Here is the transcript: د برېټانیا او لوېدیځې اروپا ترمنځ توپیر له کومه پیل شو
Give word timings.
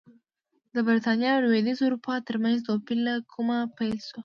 د 0.73 0.77
برېټانیا 0.87 1.31
او 1.35 1.43
لوېدیځې 1.45 1.83
اروپا 1.85 2.13
ترمنځ 2.27 2.57
توپیر 2.67 2.97
له 3.07 3.13
کومه 3.33 3.57
پیل 3.77 3.95
شو 4.07 4.19